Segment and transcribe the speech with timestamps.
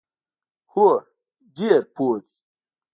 [0.73, 0.87] هو،
[1.57, 2.35] ډیر پوه دي